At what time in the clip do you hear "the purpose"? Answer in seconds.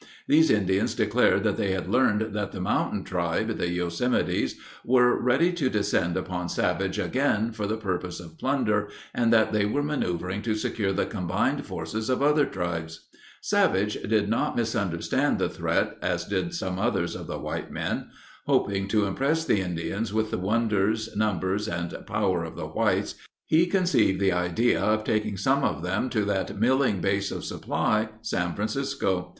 7.67-8.19